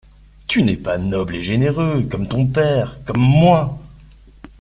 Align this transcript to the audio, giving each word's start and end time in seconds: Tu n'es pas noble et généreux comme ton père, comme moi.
Tu 0.47 0.63
n'es 0.63 0.77
pas 0.77 0.97
noble 0.97 1.35
et 1.35 1.43
généreux 1.43 2.01
comme 2.09 2.25
ton 2.25 2.47
père, 2.47 2.97
comme 3.05 3.19
moi. 3.19 3.77